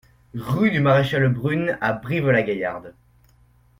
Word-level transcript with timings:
Rue 0.33 0.71
du 0.71 0.79
Maréchal 0.79 1.29
Brune 1.31 1.77
à 1.79 1.93
Brive-la-Gaillarde 1.93 2.95